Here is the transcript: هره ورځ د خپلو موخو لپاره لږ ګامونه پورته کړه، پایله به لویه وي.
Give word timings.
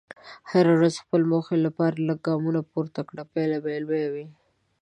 هره 0.51 0.71
ورځ 0.77 0.93
د 0.97 1.03
خپلو 1.03 1.25
موخو 1.33 1.53
لپاره 1.65 2.03
لږ 2.07 2.19
ګامونه 2.27 2.61
پورته 2.71 3.01
کړه، 3.09 3.23
پایله 3.33 3.57
به 3.63 3.69
لویه 3.83 4.09
وي. 4.13 4.25